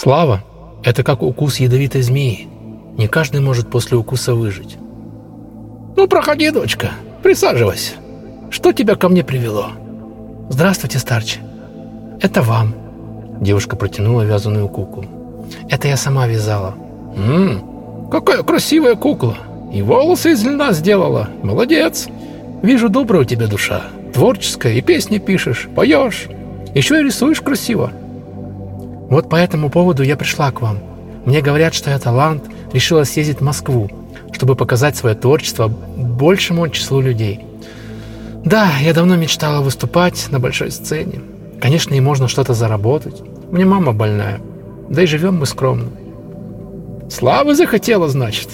[0.00, 0.44] Слава–
[0.84, 2.46] это как укус ядовитой змеи.
[2.96, 4.78] Не каждый может после укуса выжить.
[5.96, 7.94] «Ну, проходи, дочка, присаживайся.
[8.48, 9.70] Что тебя ко мне привело?»
[10.50, 11.40] «Здравствуйте, старче.
[12.20, 12.74] Это вам».
[13.40, 15.04] Девушка протянула вязаную куклу.
[15.68, 16.76] «Это я сама вязала».
[17.16, 19.36] «Ммм, какая красивая кукла.
[19.72, 21.28] И волосы из льна сделала.
[21.42, 22.06] Молодец.
[22.62, 23.82] Вижу, добрая у тебя душа.
[24.14, 26.28] Творческая, и песни пишешь, поешь.
[26.72, 27.90] Еще и рисуешь красиво».
[29.08, 30.78] «Вот по этому поводу я пришла к вам.
[31.24, 33.90] Мне говорят, что я талант, решила съездить в Москву,
[34.32, 37.40] чтобы показать свое творчество большему числу людей.
[38.44, 41.20] Да, я давно мечтала выступать на большой сцене.
[41.60, 43.20] Конечно, и можно что-то заработать.
[43.50, 44.40] Мне мама больная,
[44.88, 45.88] да и живем мы скромно.
[47.10, 48.48] Славы захотела, значит.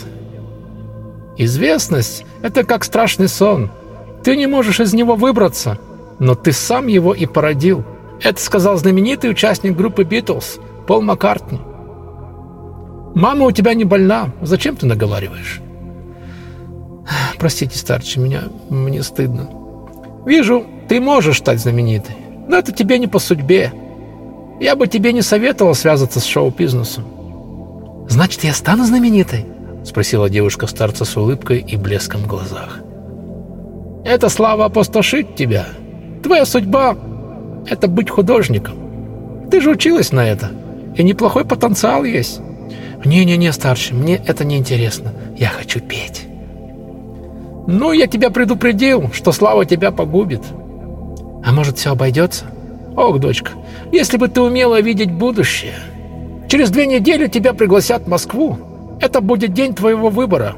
[1.37, 3.71] Известность— это как страшный сон.
[4.23, 5.79] Ты не можешь из него выбраться,
[6.19, 7.85] но ты сам его и породил.
[8.23, 11.61] Это сказал знаменитый участник группы «Битлз» Пол Маккартни.
[13.15, 15.61] Мама у тебя не больна, зачем ты наговариваешь?
[17.39, 19.49] Простите, старче, меня мне стыдно.
[20.27, 22.17] Вижу, ты можешь стать знаменитой,
[22.49, 23.73] но это тебе не по судьбе.
[24.61, 27.05] Я бы тебе не советовал связаться с шоу-бизнесом.
[28.09, 29.47] Значит, я стану знаменитой?
[29.85, 32.81] Спросила девушка старца с улыбкой и блеском в глазах.
[34.05, 35.67] Эта слава опустошит тебя.
[36.23, 36.97] Твоя судьба—
[37.69, 39.49] это быть художником.
[39.51, 40.51] Ты же училась на это,
[40.97, 42.41] и неплохой потенциал есть.
[43.05, 45.13] Не-не-не, старший, мне это не интересно.
[45.37, 46.27] Я хочу петь.
[47.67, 50.43] Ну, я тебя предупредил, что слава тебя погубит.
[51.45, 52.47] А может, все обойдется?
[52.97, 53.53] Ох, дочка,
[53.93, 55.75] если бы ты умела видеть будущее.
[56.49, 58.59] Через две недели тебя пригласят в Москву.
[59.01, 60.55] Это будет день твоего выбора.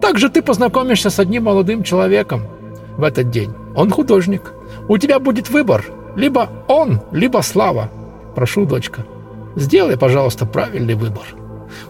[0.00, 2.42] Также ты познакомишься с одним молодым человеком
[2.96, 3.52] в этот день.
[3.74, 4.52] Он художник.
[4.88, 5.84] У тебя будет выбор.
[6.16, 7.90] Либо он, либо слава.
[8.34, 9.04] Прошу, дочка,
[9.54, 11.24] сделай, пожалуйста, правильный выбор.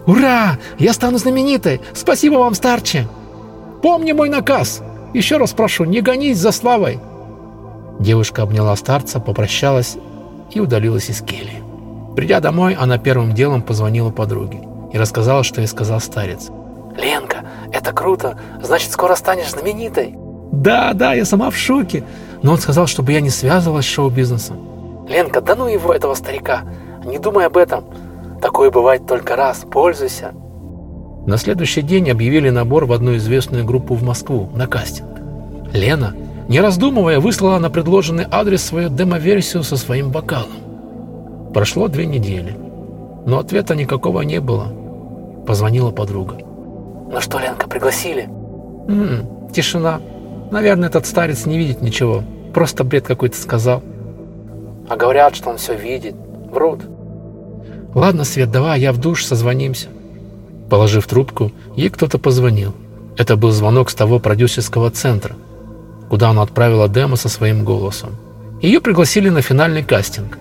[0.05, 0.57] Ура!
[0.77, 1.81] Я стану знаменитой!
[1.93, 3.07] Спасибо вам, старче!
[3.81, 4.81] Помни мой наказ.
[5.13, 6.99] Еще раз прошу, не гонись за славой.
[7.99, 9.97] Девушка обняла старца, попрощалась
[10.51, 11.63] и удалилась из кельи.
[12.15, 16.49] Придя домой, она первым делом позвонила подруге и рассказала, что ей сказал старец.
[16.97, 18.39] «Ленка, это круто!
[18.61, 20.15] Значит, скоро станешь знаменитой!»
[20.51, 22.03] «Да, да, я сама в шоке!»
[22.43, 24.57] Но он сказал, чтобы я не связывалась с шоу-бизнесом.
[25.07, 26.63] «Ленка, да ну его, этого старика!
[27.05, 27.85] Не думай об этом!
[28.41, 30.33] Такое бывает только раз, пользуйся!»
[31.25, 35.09] На следующий день объявили набор в одну известную группу в Москву на кастинг.
[35.73, 36.15] Лена,
[36.47, 41.51] не раздумывая, выслала на предложенный адрес свою демо-версию со своим вокалом.
[41.53, 42.55] Прошло две недели,
[43.25, 44.67] но ответа никакого не было.
[45.45, 46.37] Позвонила подруга.
[47.11, 48.23] «Ну что, Ленка, пригласили?»
[48.87, 49.99] М -м, «Тишина.
[50.51, 52.23] Наверное, этот старец не видит ничего.
[52.53, 53.83] Просто бред какой-то сказал».
[54.89, 56.15] «А говорят, что он все видит.
[56.51, 56.81] Врут».
[57.93, 59.87] «Ладно, Свет, давай, я в душ, созвонимся».
[60.69, 62.73] Положив трубку, ей кто-то позвонил.
[63.17, 65.35] Это был звонок с того продюсерского центра,
[66.09, 68.11] куда она отправила демо со своим голосом.
[68.61, 70.37] Ее пригласили на финальный кастинг.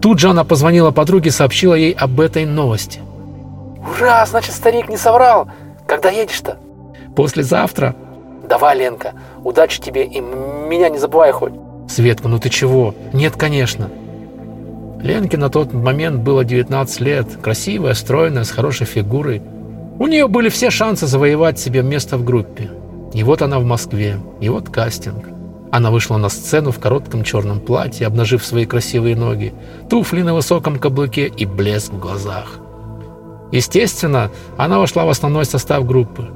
[0.00, 3.00] Тут же она позвонила подруге и сообщила ей об этой новости.
[3.98, 4.24] «Ура!
[4.26, 5.48] Значит, старик не соврал!
[5.86, 6.58] Когда едешь-то?»
[7.14, 7.94] «Послезавтра».
[8.48, 9.12] «Давай, Ленка,
[9.42, 11.52] удачи тебе и меня не забывай хоть».
[11.88, 12.94] «Светка, ну ты чего?
[13.12, 13.90] Нет, конечно».
[15.02, 19.42] Ленке на тот момент было 19 лет, красивая, стройная, с хорошей фигурой.
[19.98, 22.70] У нее были все шансы завоевать себе место в группе.
[23.12, 25.24] И вот она в Москве, и вот кастинг.
[25.70, 29.54] Она вышла на сцену в коротком черном платье, обнажив свои красивые ноги,
[29.90, 32.58] туфли на высоком каблуке и блеск в глазах.
[33.52, 36.28] Естественно, она вошла в основной состав группы.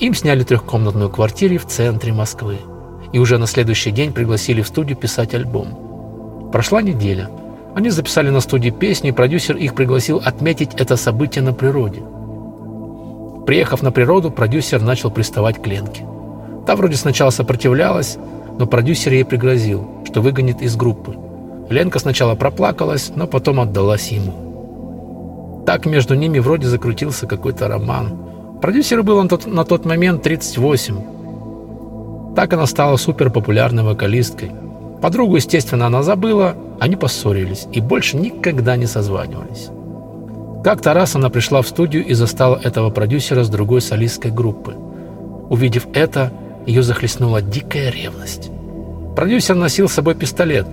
[0.00, 2.58] Им сняли трехкомнатную квартиру в центре Москвы.
[3.12, 6.50] И уже на следующий день пригласили в студию писать альбом.
[6.52, 7.30] Прошла неделя–
[7.74, 12.02] они записали на студии песни, и продюсер их пригласил отметить это событие на природе.
[13.46, 16.04] Приехав на природу, продюсер начал приставать к Ленке.
[16.66, 18.18] Та вроде сначала сопротивлялась,
[18.58, 21.16] но продюсер ей пригрозил, что выгонит из группы.
[21.68, 25.62] Ленка сначала проплакалась, но потом отдалась ему.
[25.64, 28.18] Так между ними вроде закрутился какой-то роман.
[28.60, 32.34] Продюсеру было на тот, момент 38.
[32.36, 34.52] Так она стала суперпопулярной вокалисткой.
[35.00, 39.70] Подругу, естественно, она забыла, они поссорились и больше никогда не созванивались.
[40.62, 44.76] Как-то раз она пришла в студию и застала этого продюсера с другой солистской группы.
[45.48, 46.30] Увидев это,
[46.66, 48.50] ее захлестнула дикая ревность.
[49.16, 50.66] Продюсер носил с собой пистолет.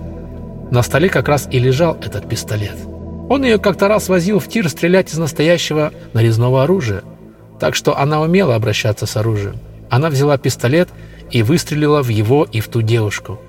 [0.70, 2.76] На столе как раз и лежал этот пистолет.
[3.30, 7.02] Он ее как-то раз возил в тир стрелять из настоящего нарезного оружия.
[7.60, 9.56] Так что она умела обращаться с оружием.
[9.90, 10.88] Она взяла пистолет
[11.30, 13.38] и выстрелила в его и в ту девушку–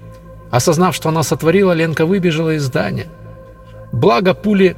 [0.51, 3.07] Осознав, что она сотворила, Ленка выбежала из здания.
[3.91, 4.75] Благо, пули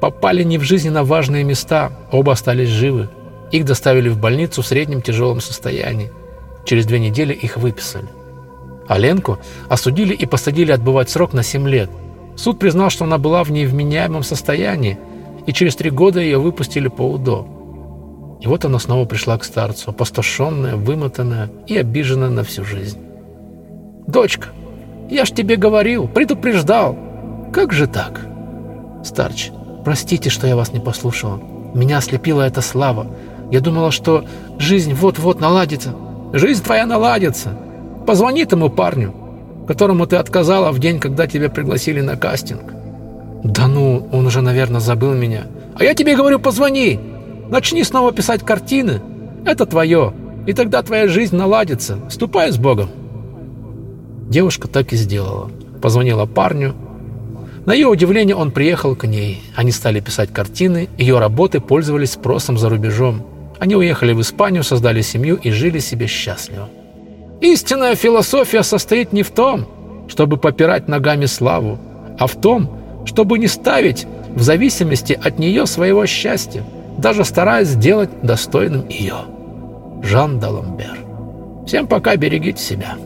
[0.00, 3.08] попали не в жизненно важные места, оба остались живы.
[3.52, 6.10] Их доставили в больницу в среднем тяжелом состоянии.
[6.64, 8.08] Через две недели их выписали.
[8.88, 9.38] А Ленку
[9.68, 11.90] осудили и посадили отбывать срок на 7 лет.
[12.36, 14.98] Суд признал, что она была в невменяемом состоянии,
[15.46, 17.46] и через три года ее выпустили по УДО.
[18.44, 22.98] И вот она снова пришла к старцу, опустошенная, вымотанная и обиженная на всю жизнь.
[24.06, 24.48] «Дочка,
[25.08, 26.94] я ж тебе говорил, предупреждал.
[27.54, 28.20] Как же так?»
[29.02, 29.50] «Старч,
[29.82, 31.40] простите, что я вас не послушала.
[31.74, 33.06] Меня ослепила эта слава.
[33.50, 34.26] Я думала, что
[34.58, 35.94] жизнь вот-вот наладится».
[36.34, 37.56] «Жизнь твоя наладится.
[38.06, 39.14] Позвони тому парню,
[39.66, 42.74] которому ты отказала в день, когда тебя пригласили на кастинг».
[43.42, 45.44] «Да ну, он уже, наверное, забыл меня».
[45.78, 47.13] «А я тебе говорю, позвони.
[47.54, 49.00] Начни снова писать картины.
[49.46, 50.12] Это твое.
[50.44, 52.00] И тогда твоя жизнь наладится.
[52.10, 52.90] Ступай с Богом».
[54.28, 55.52] Девушка так и сделала.
[55.80, 56.74] Позвонила парню.
[57.64, 59.40] На ее удивление он приехал к ней.
[59.54, 60.88] Они стали писать картины.
[60.98, 63.24] Ее работы пользовались спросом за рубежом.
[63.60, 66.68] Они уехали в Испанию, создали семью и жили себе счастливо.
[67.40, 69.68] Истинная философия состоит не в том,
[70.08, 71.78] чтобы попирать ногами славу,
[72.18, 72.68] а в том,
[73.04, 76.64] чтобы не ставить в зависимости от нее своего счастья,
[77.04, 79.26] даже стараясь сделать достойным ее.
[80.02, 80.96] Жан Даламбер.
[81.66, 82.96] Всем пока, берегите себя.